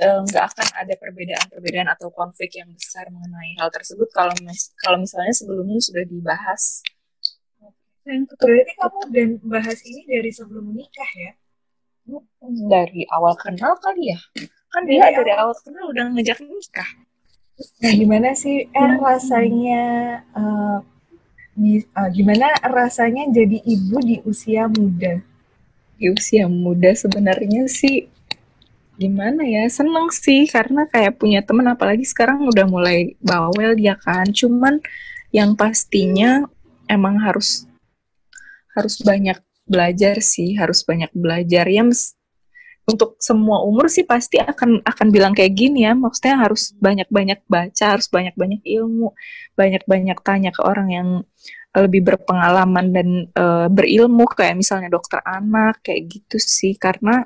eh, 0.00 0.18
nggak 0.24 0.44
akan 0.52 0.68
ada 0.80 0.94
perbedaan-perbedaan 0.96 1.88
atau 1.92 2.08
konflik 2.12 2.56
yang 2.56 2.68
besar 2.72 3.08
mengenai 3.12 3.56
hal 3.60 3.68
tersebut 3.68 4.08
kalau 4.12 4.32
mis- 4.44 4.72
kalau 4.80 4.96
misalnya 5.00 5.32
sebelumnya 5.36 5.80
sudah 5.80 6.04
dibahas. 6.08 6.80
Yang 8.08 8.32
Berarti 8.40 8.72
kamu 8.80 9.00
dan 9.12 9.28
bahas 9.44 9.78
ini 9.84 10.02
dari 10.08 10.30
sebelum 10.32 10.72
menikah 10.72 11.10
ya? 11.14 11.32
dari 12.66 13.06
awal 13.14 13.38
kenal 13.38 13.78
kali 13.78 14.10
ya? 14.10 14.18
Kan 14.72 14.82
Dari 14.82 14.98
dia 14.98 15.14
dari 15.14 15.30
awal 15.30 15.54
kenal 15.62 15.94
udah 15.94 16.04
ngejak 16.10 16.42
nikah. 16.42 16.90
Nah, 17.84 17.92
gimana 17.92 18.32
sih 18.32 18.66
Er 18.72 18.96
rasanya 18.98 19.82
eh, 20.32 20.76
eh, 21.58 22.08
gimana 22.14 22.52
rasanya 22.62 23.30
jadi 23.32 23.58
ibu 23.64 23.96
di 24.02 24.16
usia 24.26 24.68
muda? 24.68 25.22
di 26.00 26.08
usia 26.08 26.48
muda 26.48 26.96
sebenarnya 26.96 27.68
sih 27.68 28.08
gimana 28.96 29.44
ya 29.44 29.68
seneng 29.68 30.08
sih. 30.08 30.48
Karena 30.48 30.88
kayak 30.88 31.20
punya 31.20 31.44
temen 31.44 31.68
apalagi 31.68 32.08
sekarang 32.08 32.48
udah 32.48 32.64
mulai 32.64 33.14
bawel 33.20 33.76
dia 33.76 33.94
kan. 34.00 34.24
Cuman 34.32 34.80
yang 35.30 35.52
pastinya 35.54 36.48
emang 36.88 37.20
harus 37.20 37.68
harus 38.72 38.96
banyak 39.04 39.36
belajar 39.68 40.18
sih 40.24 40.56
harus 40.56 40.80
banyak 40.82 41.12
belajar. 41.12 41.68
Ya 41.68 41.84
untuk 42.90 43.14
semua 43.22 43.62
umur 43.62 43.86
sih 43.86 44.02
pasti 44.02 44.42
akan 44.42 44.82
akan 44.82 45.06
bilang 45.14 45.32
kayak 45.32 45.54
gini 45.54 45.86
ya. 45.86 45.94
Maksudnya 45.94 46.36
harus 46.42 46.74
banyak-banyak 46.76 47.46
baca 47.46 47.84
harus 47.96 48.10
banyak-banyak 48.10 48.60
ilmu 48.66 49.14
banyak-banyak 49.54 50.18
tanya 50.24 50.50
ke 50.50 50.62
orang 50.64 50.88
yang 50.90 51.08
lebih 51.70 52.02
berpengalaman 52.02 52.90
dan 52.90 53.08
eh, 53.30 53.66
berilmu 53.70 54.26
kayak 54.26 54.58
misalnya 54.58 54.90
dokter 54.90 55.22
anak 55.22 55.84
kayak 55.86 56.10
gitu 56.10 56.36
sih. 56.42 56.74
Karena 56.74 57.22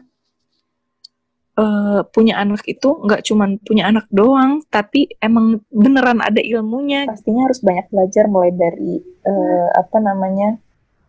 eh, 1.57 2.01
punya 2.13 2.43
anak 2.43 2.67
itu 2.69 2.89
nggak 3.01 3.23
cuman 3.25 3.57
punya 3.63 3.89
anak 3.89 4.07
doang 4.13 4.61
tapi 4.69 5.09
emang 5.23 5.65
beneran 5.73 6.21
ada 6.21 6.43
ilmunya. 6.45 7.09
Pastinya 7.09 7.49
harus 7.49 7.65
banyak 7.65 7.87
belajar 7.89 8.25
mulai 8.29 8.53
dari 8.53 9.01
eh, 9.03 9.69
apa 9.73 9.97
namanya 10.03 10.61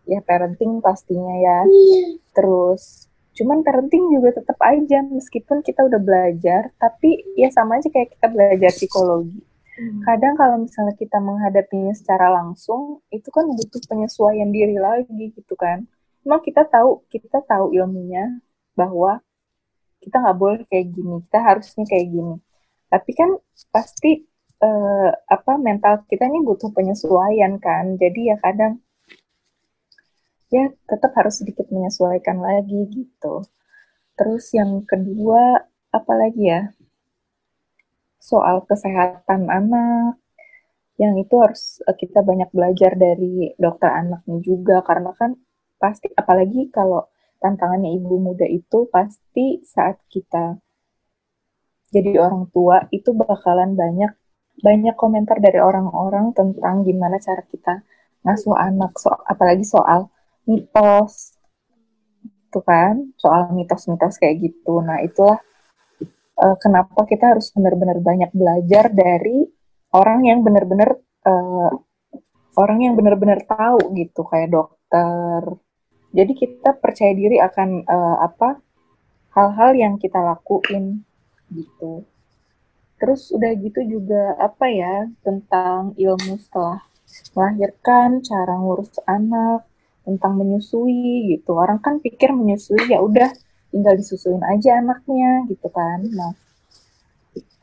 ya 0.06 0.22
parenting 0.22 0.80
pastinya 0.80 1.34
ya. 1.36 1.58
Terus 2.32 3.10
Cuman 3.36 3.60
parenting 3.60 4.08
juga 4.08 4.40
tetap 4.40 4.56
aja 4.64 5.04
meskipun 5.04 5.60
kita 5.60 5.84
udah 5.84 6.00
belajar, 6.00 6.72
tapi 6.80 7.20
ya 7.36 7.52
sama 7.52 7.76
aja 7.76 7.92
kayak 7.92 8.16
kita 8.16 8.26
belajar 8.32 8.70
psikologi. 8.72 9.44
Hmm. 9.76 10.00
Kadang 10.08 10.40
kalau 10.40 10.56
misalnya 10.64 10.96
kita 10.96 11.20
menghadapinya 11.20 11.92
secara 11.92 12.32
langsung, 12.32 13.04
itu 13.12 13.28
kan 13.28 13.44
butuh 13.44 13.84
penyesuaian 13.84 14.48
diri 14.48 14.80
lagi 14.80 15.36
gitu 15.36 15.52
kan. 15.52 15.84
Memang 16.24 16.40
kita 16.40 16.64
tahu, 16.64 17.04
kita 17.12 17.44
tahu 17.44 17.76
ilmunya 17.76 18.40
bahwa 18.72 19.20
kita 20.00 20.16
nggak 20.16 20.38
boleh 20.40 20.64
kayak 20.72 20.96
gini, 20.96 21.20
kita 21.28 21.38
harusnya 21.44 21.84
kayak 21.84 22.08
gini. 22.08 22.34
Tapi 22.88 23.10
kan 23.12 23.30
pasti 23.68 24.24
uh, 24.64 25.10
apa 25.28 25.60
mental 25.60 26.08
kita 26.08 26.24
ini 26.24 26.40
butuh 26.40 26.72
penyesuaian 26.72 27.60
kan. 27.60 28.00
Jadi 28.00 28.32
ya 28.32 28.40
kadang 28.40 28.80
ya 30.54 30.64
tetap 30.90 31.12
harus 31.18 31.34
sedikit 31.42 31.66
menyesuaikan 31.74 32.38
lagi 32.40 32.80
gitu. 32.90 33.44
Terus 34.16 34.44
yang 34.56 34.82
kedua, 34.86 35.66
apa 35.92 36.12
lagi 36.16 36.42
ya? 36.48 36.62
Soal 38.20 38.64
kesehatan 38.68 39.46
anak, 39.52 40.18
yang 41.02 41.14
itu 41.20 41.34
harus 41.44 41.62
eh, 41.88 41.96
kita 42.02 42.20
banyak 42.24 42.50
belajar 42.56 42.92
dari 42.96 43.52
dokter 43.60 43.90
anaknya 43.92 44.38
juga, 44.40 44.76
karena 44.88 45.12
kan 45.20 45.30
pasti, 45.82 46.08
apalagi 46.16 46.72
kalau 46.72 47.04
tantangannya 47.42 47.90
ibu 47.98 48.16
muda 48.16 48.46
itu 48.48 48.88
pasti 48.88 49.60
saat 49.62 50.00
kita 50.08 50.56
jadi 51.94 52.18
orang 52.18 52.50
tua 52.50 52.90
itu 52.90 53.14
bakalan 53.14 53.78
banyak 53.78 54.12
banyak 54.60 54.94
komentar 54.96 55.36
dari 55.38 55.60
orang-orang 55.60 56.32
tentang 56.32 56.82
gimana 56.82 57.20
cara 57.20 57.44
kita 57.44 57.84
ngasuh 58.24 58.56
anak 58.56 58.96
so 58.96 59.12
apalagi 59.28 59.62
soal 59.62 60.08
mitos. 60.46 61.36
Itu 62.48 62.62
kan 62.62 63.12
soal 63.20 63.52
mitos-mitos 63.52 64.16
kayak 64.16 64.40
gitu. 64.40 64.80
Nah 64.80 65.02
itulah 65.02 65.42
uh, 66.40 66.56
kenapa 66.56 67.04
kita 67.04 67.36
harus 67.36 67.50
benar-benar 67.52 67.98
banyak 68.00 68.30
belajar 68.32 68.88
dari 68.92 69.44
orang 69.92 70.24
yang 70.24 70.40
benar-benar 70.46 70.96
uh, 71.26 71.70
orang 72.56 72.78
yang 72.88 72.94
benar-benar 72.96 73.44
tahu 73.44 73.92
gitu 73.98 74.24
kayak 74.24 74.52
dokter. 74.52 75.40
Jadi 76.16 76.32
kita 76.32 76.72
percaya 76.80 77.12
diri 77.12 77.36
akan 77.36 77.84
uh, 77.84 78.16
apa 78.24 78.56
hal-hal 79.36 79.76
yang 79.76 79.94
kita 80.00 80.16
lakuin 80.16 81.04
gitu. 81.52 82.08
Terus 82.96 83.28
udah 83.28 83.52
gitu 83.60 83.84
juga 83.84 84.32
apa 84.40 84.72
ya 84.72 85.04
tentang 85.20 85.92
ilmu 86.00 86.40
setelah 86.40 86.80
melahirkan 87.36 88.24
cara 88.24 88.56
ngurus 88.56 88.96
anak 89.04 89.68
tentang 90.06 90.38
menyusui 90.38 91.34
gitu. 91.34 91.58
Orang 91.58 91.82
kan 91.82 91.98
pikir 91.98 92.30
menyusui 92.30 92.86
ya 92.86 93.02
udah 93.02 93.26
tinggal 93.74 93.98
disusuin 93.98 94.40
aja 94.46 94.78
anaknya 94.78 95.44
gitu 95.50 95.66
kan. 95.74 96.06
Nah, 96.14 96.32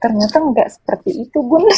ternyata 0.04 0.44
nggak 0.44 0.70
seperti 0.76 1.24
itu, 1.24 1.40
Bun. 1.40 1.64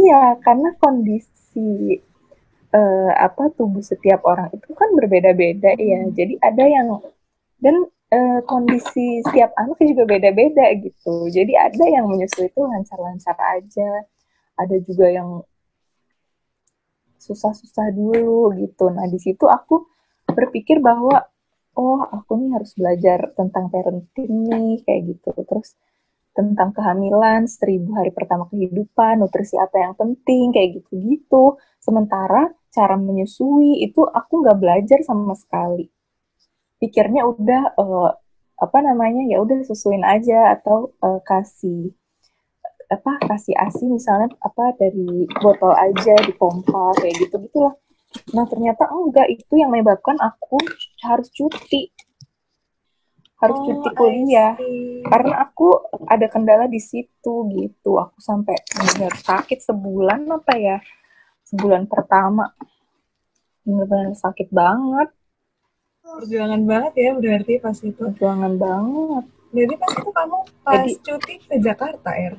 iya, 0.00 0.40
karena 0.40 0.72
kondisi 0.80 2.00
uh, 2.72 3.12
apa 3.12 3.52
tubuh 3.52 3.84
setiap 3.84 4.24
orang 4.24 4.48
itu 4.56 4.72
kan 4.72 4.88
berbeda-beda 4.96 5.76
ya. 5.76 6.00
Hmm. 6.08 6.16
Jadi 6.16 6.34
ada 6.40 6.64
yang 6.64 6.88
dan 7.62 7.76
uh, 8.10 8.40
kondisi 8.48 9.22
setiap 9.28 9.52
anak 9.60 9.78
juga 9.78 10.08
beda-beda 10.08 10.72
gitu. 10.80 11.28
Jadi 11.28 11.52
ada 11.54 11.84
yang 11.84 12.08
menyusui 12.08 12.48
itu 12.48 12.60
lancar-lancar 12.64 13.36
aja. 13.38 14.08
Ada 14.58 14.76
juga 14.84 15.08
yang 15.08 15.44
susah-susah 17.22 17.94
dulu 17.94 18.50
gitu. 18.58 18.90
Nah 18.90 19.06
di 19.06 19.18
situ 19.22 19.46
aku 19.46 19.86
berpikir 20.26 20.82
bahwa 20.82 21.22
oh 21.78 22.00
aku 22.02 22.36
nih 22.42 22.50
harus 22.58 22.74
belajar 22.74 23.30
tentang 23.38 23.70
parenting 23.70 24.32
nih 24.50 24.82
kayak 24.82 25.00
gitu. 25.16 25.30
Terus 25.46 25.78
tentang 26.32 26.72
kehamilan, 26.72 27.44
seribu 27.44 27.92
hari 27.92 28.10
pertama 28.10 28.48
kehidupan, 28.48 29.20
nutrisi 29.20 29.60
apa 29.60 29.76
yang 29.84 29.94
penting, 29.94 30.50
kayak 30.50 30.80
gitu-gitu. 30.80 31.60
Sementara 31.76 32.48
cara 32.72 32.96
menyusui 32.96 33.84
itu 33.84 34.00
aku 34.02 34.40
nggak 34.40 34.58
belajar 34.58 34.98
sama 35.04 35.36
sekali. 35.36 35.92
Pikirnya 36.80 37.28
udah 37.28 37.62
uh, 37.78 38.10
apa 38.58 38.78
namanya 38.80 39.28
ya 39.28 39.42
udah 39.44 39.60
susuin 39.66 40.02
aja 40.06 40.56
atau 40.56 40.94
uh, 41.04 41.20
kasih 41.22 41.92
apa 42.92 43.16
kasih 43.24 43.56
asi 43.56 43.88
misalnya 43.88 44.28
apa 44.44 44.76
dari 44.76 45.24
botol 45.40 45.72
aja 45.72 46.14
dipompa 46.28 46.92
kayak 47.00 47.16
gitu 47.24 47.36
gitulah. 47.48 47.74
Nah 48.36 48.44
ternyata 48.44 48.92
enggak 48.92 49.28
itu 49.32 49.52
yang 49.56 49.72
menyebabkan 49.72 50.20
aku 50.20 50.60
harus 51.04 51.32
cuti. 51.32 51.88
Harus 53.40 53.58
oh, 53.58 53.64
cuti 53.66 53.88
kuliah. 53.98 54.54
karena 55.02 55.42
aku 55.42 55.74
ada 56.06 56.30
kendala 56.30 56.70
di 56.70 56.78
situ 56.78 57.34
gitu. 57.50 57.98
Aku 57.98 58.20
sampai 58.22 58.54
benar 58.70 59.16
sakit 59.18 59.58
sebulan 59.64 60.28
apa 60.30 60.54
ya 60.60 60.78
sebulan 61.50 61.90
pertama. 61.90 62.52
Benar-benar 63.66 64.14
sakit 64.14 64.52
banget. 64.52 65.10
Perjuangan 66.02 66.62
banget 66.68 66.92
ya 66.94 67.10
berarti 67.18 67.52
pas 67.58 67.78
itu. 67.82 67.98
Perjuangan 67.98 68.54
banget. 68.60 69.24
Jadi 69.52 69.74
pas 69.76 69.92
itu 69.92 70.10
kamu 70.14 70.38
pas 70.64 70.80
Jadi, 70.80 70.92
cuti 71.02 71.34
ke 71.44 71.56
Jakarta 71.60 72.10
ya 72.14 72.32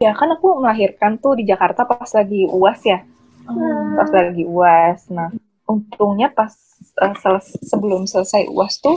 Ya 0.00 0.16
kan 0.16 0.32
aku 0.32 0.64
melahirkan 0.64 1.20
tuh 1.20 1.36
di 1.36 1.44
Jakarta 1.44 1.84
pas 1.84 2.08
lagi 2.16 2.48
UAS 2.48 2.80
ya. 2.88 3.04
Hmm. 3.44 4.00
Pas 4.00 4.08
lagi 4.08 4.48
UAS. 4.48 5.12
Nah, 5.12 5.28
untungnya 5.68 6.32
pas 6.32 6.56
uh, 7.04 7.14
sel 7.20 7.36
sebelum 7.60 8.08
selesai 8.08 8.48
UAS 8.48 8.80
tuh 8.80 8.96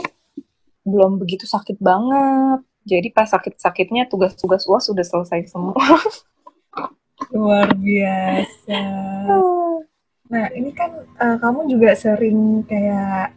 belum 0.80 1.20
begitu 1.20 1.44
sakit 1.44 1.76
banget. 1.76 2.64
Jadi 2.88 3.12
pas 3.12 3.28
sakit-sakitnya 3.28 4.08
tugas-tugas 4.08 4.64
UAS 4.64 4.88
sudah 4.88 5.04
selesai 5.04 5.44
semua. 5.52 5.76
Luar 7.36 7.68
biasa. 7.76 8.80
Nah, 10.32 10.46
ini 10.56 10.72
kan 10.72 11.04
uh, 11.20 11.36
kamu 11.36 11.68
juga 11.68 11.92
sering 12.00 12.64
kayak 12.64 13.36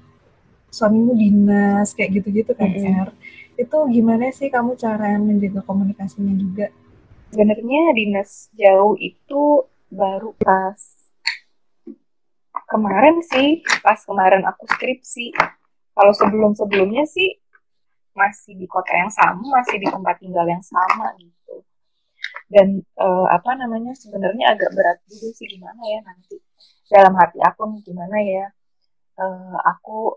suamimu 0.71 1.19
dinas 1.19 1.91
kayak 1.91 2.15
gitu-gitu 2.15 2.55
kan, 2.55 2.71
mm 2.71 2.79
-hmm. 2.79 3.11
Itu 3.59 3.91
gimana 3.91 4.31
sih 4.31 4.47
kamu 4.47 4.79
cara 4.79 5.19
menjaga 5.19 5.67
komunikasinya 5.67 6.31
juga? 6.31 6.71
Sebenarnya 7.31 7.83
dinas 7.97 8.47
jauh 8.55 8.95
itu 8.99 9.67
baru 9.91 10.35
pas 10.39 10.79
kemarin 12.67 13.23
sih 13.23 13.63
pas 13.83 13.99
kemarin 14.03 14.43
aku 14.47 14.67
skripsi. 14.67 15.35
Kalau 15.97 16.13
sebelum 16.13 16.53
sebelumnya 16.53 17.09
sih 17.09 17.41
masih 18.13 18.57
di 18.57 18.65
kota 18.69 18.93
yang 18.93 19.11
sama 19.13 19.61
masih 19.61 19.77
di 19.81 19.87
tempat 19.89 20.15
tinggal 20.21 20.45
yang 20.45 20.63
sama 20.63 21.15
gitu. 21.19 21.63
Dan 22.47 22.81
uh, 22.99 23.27
apa 23.31 23.55
namanya 23.55 23.93
sebenarnya 23.97 24.55
agak 24.55 24.71
berat 24.73 24.99
juga 25.09 25.29
sih 25.35 25.47
gimana 25.47 25.81
ya 25.83 25.99
nanti. 26.05 26.37
Dalam 26.87 27.13
hati 27.19 27.39
aku 27.43 27.61
nih 27.71 27.81
gimana 27.83 28.17
ya 28.23 28.45
uh, 29.19 29.57
aku 29.65 30.15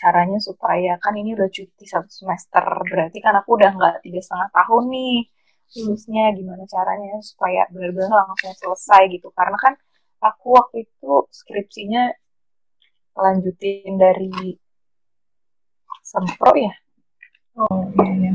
caranya 0.00 0.40
supaya 0.40 0.96
kan 0.96 1.12
ini 1.12 1.36
udah 1.36 1.50
cuti 1.52 1.84
satu 1.84 2.08
semester 2.08 2.64
berarti 2.88 3.20
kan 3.20 3.36
aku 3.36 3.60
udah 3.60 3.70
nggak 3.76 3.96
tiga 4.00 4.20
setengah 4.24 4.48
tahun 4.56 4.84
nih 4.88 5.16
lulusnya 5.78 6.34
gimana 6.34 6.66
caranya 6.66 7.22
supaya 7.22 7.66
benar-benar 7.70 8.10
langsung 8.26 8.54
selesai 8.58 9.06
gitu. 9.14 9.30
Karena 9.30 9.56
kan 9.58 9.74
aku 10.20 10.58
waktu 10.58 10.84
itu 10.88 11.12
skripsinya 11.30 12.10
lanjutin 13.14 13.94
dari 14.00 14.58
sempro 16.02 16.52
ya? 16.58 16.74
Oh 17.58 17.86
iya 18.02 18.12
iya 18.18 18.32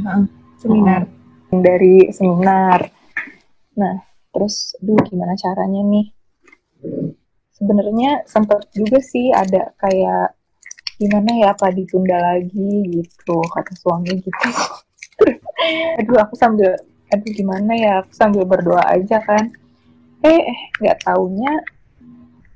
seminar. 0.60 1.02
Hmm, 1.52 1.62
dari 1.62 2.08
seminar. 2.12 2.88
Nah 3.76 3.95
terus 4.32 4.76
duh 4.80 5.00
gimana 5.04 5.36
caranya 5.36 5.82
nih? 5.84 6.08
Sebenarnya 7.56 8.28
sempat 8.28 8.67
juga 8.76 9.00
sih 9.00 9.32
ada 9.32 9.71
kayak 9.80 10.36
gimana 10.95 11.32
ya 11.36 11.52
apa 11.52 11.71
ditunda 11.76 12.15
lagi 12.15 12.71
gitu 12.91 13.38
kata 13.52 13.74
suami 13.76 14.19
gitu. 14.19 14.48
Aduh 16.00 16.19
aku 16.19 16.36
sambil 16.36 16.76
aduh 17.12 17.32
gimana 17.34 17.72
ya? 17.76 17.96
Sambil 18.13 18.44
berdoa 18.48 18.84
aja 18.86 19.22
kan. 19.22 19.52
Eh, 20.26 20.41
eh 20.41 20.60
nggak 20.82 21.06
taunya 21.06 21.52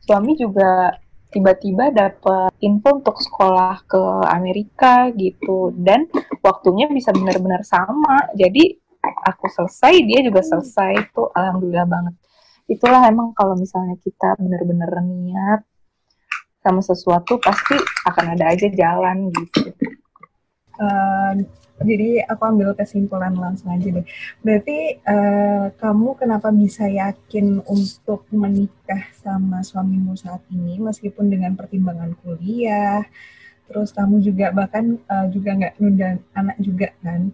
suami 0.06 0.34
juga 0.34 0.98
tiba-tiba 1.30 1.94
dapat 1.94 2.50
info 2.66 2.98
untuk 2.98 3.22
sekolah 3.22 3.86
ke 3.86 4.04
Amerika 4.34 5.14
gitu. 5.14 5.74
Dan 5.78 6.10
waktunya 6.42 6.90
bisa 6.90 7.14
benar-benar 7.14 7.62
sama. 7.62 8.30
Jadi 8.34 8.74
aku 9.26 9.46
selesai 9.50 9.94
dia 10.06 10.20
juga 10.26 10.42
selesai. 10.42 11.14
Itu 11.14 11.30
alhamdulillah 11.30 11.86
banget. 11.86 12.16
Itulah 12.70 13.02
emang 13.10 13.34
kalau 13.34 13.58
misalnya 13.58 13.98
kita 14.02 14.38
benar-benar 14.38 14.90
niat 15.06 15.62
sama 16.60 16.84
sesuatu 16.84 17.40
pasti 17.40 17.78
akan 18.06 18.36
ada 18.36 18.52
aja 18.52 18.68
jalan 18.68 19.32
gitu 19.32 19.72
uh, 20.80 21.34
jadi 21.80 22.28
aku 22.28 22.44
ambil 22.44 22.76
kesimpulan 22.76 23.32
langsung 23.36 23.72
aja 23.72 23.88
deh. 23.88 24.08
Berarti 24.44 25.00
uh, 25.04 25.72
kamu 25.80 26.20
kenapa 26.20 26.52
bisa 26.52 26.88
yakin 26.88 27.64
untuk 27.64 28.28
menikah 28.32 29.12
sama 29.20 29.64
suamimu 29.64 30.16
saat 30.20 30.44
ini 30.52 30.76
meskipun 30.80 31.32
dengan 31.32 31.56
pertimbangan 31.56 32.16
kuliah, 32.20 33.08
terus 33.70 33.94
kamu 33.94 34.20
juga 34.26 34.50
bahkan 34.50 34.98
uh, 35.06 35.30
juga 35.30 35.54
nggak 35.54 35.76
nunda 35.78 36.18
anak 36.34 36.58
juga 36.58 36.90
kan 37.06 37.30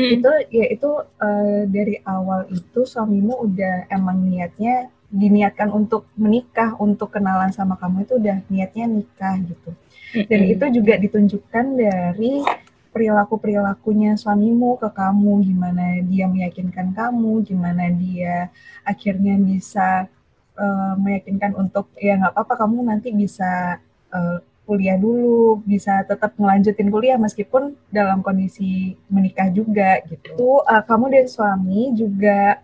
hmm. 0.00 0.10
itu 0.16 0.30
ya 0.48 0.66
itu 0.72 0.90
uh, 1.20 1.62
dari 1.68 2.00
awal 2.08 2.48
itu 2.48 2.80
suamimu 2.88 3.44
udah 3.44 3.92
emang 3.92 4.24
niatnya 4.24 4.88
diniatkan 5.10 5.74
untuk 5.74 6.06
menikah 6.14 6.78
untuk 6.78 7.10
kenalan 7.10 7.50
sama 7.50 7.74
kamu 7.74 8.06
itu 8.06 8.14
udah 8.16 8.36
niatnya 8.46 8.86
nikah 8.86 9.34
gitu. 9.42 9.70
Dan 10.10 10.40
itu 10.46 10.64
juga 10.80 10.94
ditunjukkan 10.98 11.64
dari 11.78 12.42
perilaku 12.90 13.38
perilakunya 13.38 14.18
suamimu 14.18 14.78
ke 14.82 14.90
kamu 14.90 15.46
gimana 15.46 16.02
dia 16.02 16.26
meyakinkan 16.26 16.90
kamu 16.90 17.46
gimana 17.46 17.86
dia 17.94 18.50
akhirnya 18.82 19.38
bisa 19.38 20.10
uh, 20.58 20.94
meyakinkan 20.98 21.54
untuk 21.54 21.86
ya 21.94 22.18
nggak 22.18 22.34
apa-apa 22.34 22.66
kamu 22.66 22.90
nanti 22.90 23.14
bisa 23.14 23.78
uh, 24.10 24.42
kuliah 24.70 24.94
dulu, 24.94 25.58
bisa 25.66 26.06
tetap 26.06 26.38
melanjutin 26.38 26.94
kuliah 26.94 27.18
meskipun 27.18 27.74
dalam 27.90 28.22
kondisi 28.22 28.94
menikah 29.10 29.50
juga 29.50 29.98
gitu. 30.06 30.62
Uh, 30.62 30.82
kamu 30.86 31.10
dan 31.10 31.26
suami 31.26 31.90
juga 31.98 32.62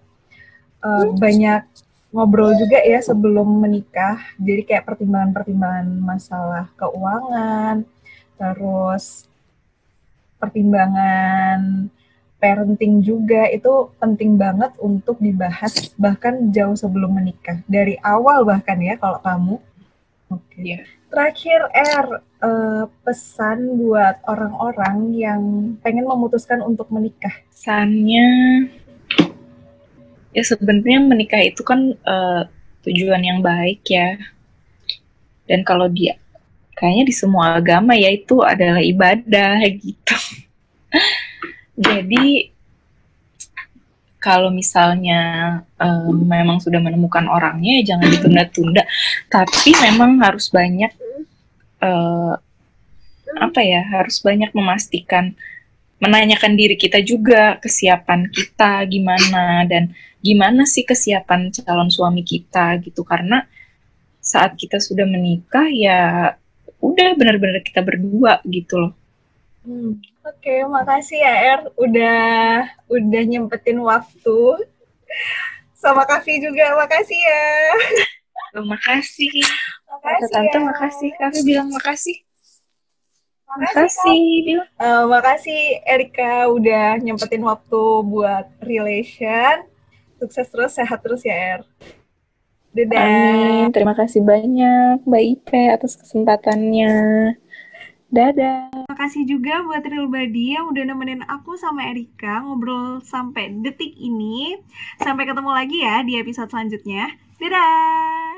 uh, 0.87 1.11
banyak 1.19 1.67
ngobrol 2.15 2.55
juga 2.57 2.79
ya 2.83 3.03
sebelum 3.03 3.63
menikah. 3.63 4.21
Jadi 4.39 4.63
kayak 4.67 4.87
pertimbangan-pertimbangan 4.87 5.89
masalah 6.01 6.67
keuangan, 6.79 7.85
terus 8.39 9.27
pertimbangan 10.37 11.89
parenting 12.37 13.01
juga 13.01 13.49
itu 13.49 13.91
penting 13.97 14.37
banget 14.37 14.77
untuk 14.79 15.17
dibahas 15.19 15.91
bahkan 15.97 16.53
jauh 16.53 16.77
sebelum 16.77 17.17
menikah. 17.17 17.65
Dari 17.67 17.97
awal 18.05 18.45
bahkan 18.45 18.77
ya 18.79 18.95
kalau 19.01 19.19
kamu. 19.25 19.57
Oke. 20.31 20.43
Okay. 20.53 20.63
Iya. 20.63 20.77
Yeah. 20.77 20.85
Terakhir 21.07 21.61
R 21.73 22.07
uh, 22.43 22.85
pesan 23.07 23.79
buat 23.79 24.21
orang-orang 24.27 25.15
yang 25.15 25.43
pengen 25.81 26.05
memutuskan 26.05 26.61
untuk 26.61 26.91
menikah. 26.91 27.33
Pesannya 27.49 28.29
ya 30.37 30.45
sebenarnya 30.45 31.01
menikah 31.01 31.41
itu 31.41 31.65
kan 31.65 31.97
uh, 32.05 32.45
tujuan 32.85 33.25
yang 33.25 33.41
baik 33.41 33.81
ya. 33.89 34.21
Dan 35.49 35.65
kalau 35.65 35.89
dia 35.89 36.21
kayaknya 36.77 37.09
di 37.09 37.15
semua 37.17 37.57
agama 37.57 37.97
ya 37.97 38.13
itu 38.13 38.45
adalah 38.45 38.85
ibadah 38.85 39.65
gitu. 39.81 40.17
Jadi 41.81 42.53
kalau 44.21 44.51
misalnya 44.51 45.21
um, 45.79 46.27
memang 46.27 46.59
sudah 46.59 46.83
menemukan 46.83 47.31
orangnya 47.31 47.79
ya 47.79 47.95
jangan 47.95 48.11
ditunda-tunda 48.11 48.83
tapi 49.31 49.71
memang 49.87 50.19
harus 50.19 50.51
banyak 50.51 50.91
uh, 51.79 52.35
apa 53.39 53.61
ya 53.63 53.87
harus 53.87 54.19
banyak 54.19 54.51
memastikan 54.51 55.39
menanyakan 55.97 56.53
diri 56.57 56.77
kita 56.77 57.01
juga 57.01 57.57
kesiapan 57.57 58.29
kita 58.29 58.85
gimana 58.85 59.65
dan 59.65 59.97
gimana 60.21 60.69
sih 60.69 60.85
kesiapan 60.85 61.49
calon 61.53 61.89
suami 61.89 62.21
kita 62.21 62.77
gitu 62.85 63.01
karena 63.01 63.49
saat 64.21 64.59
kita 64.59 64.77
sudah 64.83 65.07
menikah 65.07 65.71
ya 65.71 66.35
udah 66.83 67.09
benar-benar 67.17 67.63
kita 67.65 67.81
berdua 67.81 68.43
gitu 68.45 68.77
loh. 68.77 68.93
Hmm. 69.67 69.99
Oke, 70.27 70.67
makasih 70.67 71.23
ya 71.23 71.35
Er 71.55 71.61
udah 71.79 72.19
udah 72.91 73.23
nyempetin 73.23 73.79
waktu. 73.79 74.39
Sama 75.79 76.03
Kavi 76.03 76.43
juga, 76.43 76.75
makasih 76.77 77.19
ya. 77.19 77.45
Oh, 78.57 78.65
makasih. 78.65 79.29
Makasih 79.85 80.33
Tante, 80.33 80.57
ya. 80.57 80.65
makasih. 80.65 81.11
Kavi 81.21 81.41
bilang 81.45 81.69
makasih. 81.69 82.26
Makasih. 83.47 84.61
Uh, 84.77 85.07
makasih 85.07 85.81
Erika 85.87 86.51
udah 86.51 86.99
nyempetin 86.99 87.47
waktu 87.47 87.83
buat 88.05 88.51
relation. 88.61 89.65
Sukses 90.19 90.49
terus, 90.51 90.75
sehat 90.75 91.01
terus 91.01 91.23
ya 91.23 91.61
Er. 91.61 91.63
Dadah. 92.77 93.01
Amin. 93.01 93.73
Terima 93.73 93.97
kasih 93.97 94.21
banyak 94.21 95.01
Mbak 95.09 95.25
Ipe 95.25 95.63
atas 95.73 95.97
kesempatannya. 95.97 96.93
Dadah. 98.13 98.69
Terima 98.69 98.97
kasih 99.01 99.23
juga 99.25 99.65
buat 99.65 99.81
Real 99.81 100.13
Body 100.13 100.57
yang 100.61 100.69
udah 100.71 100.85
nemenin 100.85 101.25
aku 101.25 101.57
sama 101.57 101.89
Erika 101.89 102.45
ngobrol 102.45 103.01
sampai 103.01 103.51
detik 103.65 103.97
ini. 103.97 104.61
Sampai 105.01 105.25
ketemu 105.25 105.51
lagi 105.57 105.81
ya 105.81 106.05
di 106.05 106.21
episode 106.21 106.53
selanjutnya. 106.53 107.09
Dadah! 107.41 108.36